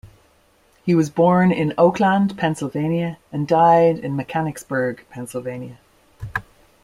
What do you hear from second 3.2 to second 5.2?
and died in Mechanicsburg,